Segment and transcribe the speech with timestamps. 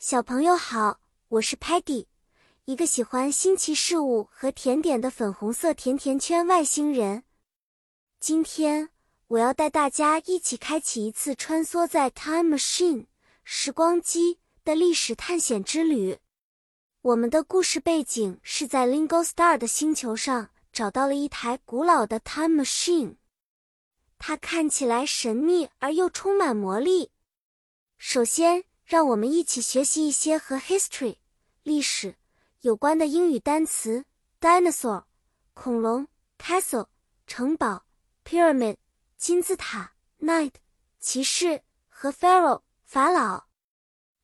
[0.00, 2.06] 小朋友好，我是 Patty，
[2.66, 7.24] 一个喜欢新奇事物和甜点的粉红色甜甜圈外星人。
[8.20, 8.90] 今天
[9.26, 13.06] 我要带大家一起开启一次穿梭在 Time Machine
[13.42, 16.16] 时光机的历史探险之旅。
[17.02, 23.16] 我们的故事背景是在 Lingo Star 的星球上找到了一台古老的 Time Machine，
[24.16, 27.10] 它看起来神秘而又充满魔力。
[27.98, 28.67] 首先。
[28.88, 31.18] 让我们一起学习一些和 history
[31.62, 32.14] 历史
[32.62, 34.06] 有关的英语单词
[34.40, 35.04] ：dinosaur
[35.52, 36.86] 恐龙，castle
[37.26, 37.84] 城堡
[38.24, 38.78] ，pyramid
[39.18, 40.52] 金字塔，knight
[40.98, 43.48] 骑士和 pharaoh 法老。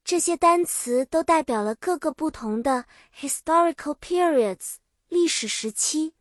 [0.02, 4.76] 这些单词都代表了各个不同的 historical periods
[5.09, 6.15] 历史时期。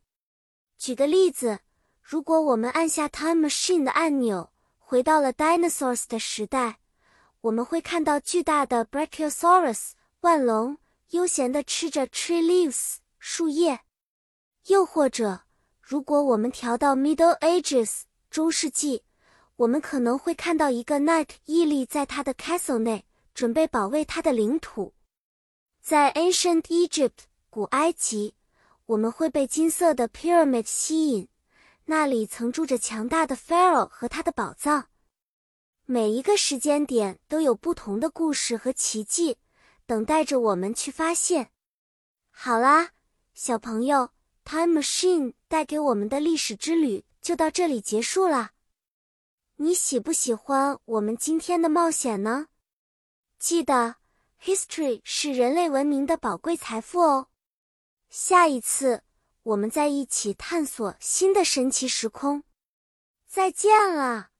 [0.77, 1.61] 举个例子，
[2.01, 6.81] 如果我们按下 time machine 的按钮，回到了 dinosaurs 的时代。
[7.43, 10.77] 我们会看到巨大的 Brachiosaurus 万龙
[11.09, 13.81] 悠闲地吃着 tree leaves 树叶，
[14.67, 15.41] 又或者，
[15.81, 19.03] 如果我们调到 Middle Ages 中世纪，
[19.57, 24.93] 我们可能会看到一个 knight 屹立在他的 castle 内，准备保卫他的领土。
[25.81, 28.35] 在 Ancient Egypt 古埃及，
[28.85, 31.27] 我们会被金色的 pyramid 吸引，
[31.85, 34.87] 那里曾住着强大的 Pharaoh 和他的宝藏。
[35.85, 39.37] 每一个时间点都有不同的故事和奇迹，
[39.85, 41.51] 等待着我们去发现。
[42.31, 42.91] 好啦，
[43.33, 44.11] 小朋友
[44.45, 48.53] ，Time Machine 带给我们的历史之旅就到这里结束啦。
[49.57, 52.47] 你喜不喜欢我们今天的冒险呢？
[53.37, 53.97] 记得
[54.41, 57.27] ，History 是人类文明的宝贵财富哦。
[58.09, 59.03] 下一次，
[59.43, 62.43] 我们再一起探索新的神奇时空。
[63.27, 64.32] 再见了。